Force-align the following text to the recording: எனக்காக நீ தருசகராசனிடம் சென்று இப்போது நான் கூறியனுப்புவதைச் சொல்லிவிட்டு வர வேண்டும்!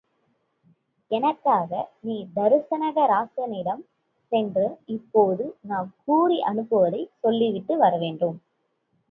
எனக்காக 1.11 1.71
நீ 1.99 2.15
தருசகராசனிடம் 2.35 3.83
சென்று 4.31 4.65
இப்போது 4.89 5.45
நான் 5.63 5.93
கூறியனுப்புவதைச் 6.03 7.15
சொல்லிவிட்டு 7.19 7.77
வர 7.77 7.93
வேண்டும்! 7.97 8.37